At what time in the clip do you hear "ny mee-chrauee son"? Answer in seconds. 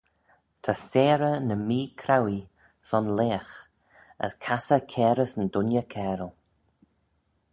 1.47-3.05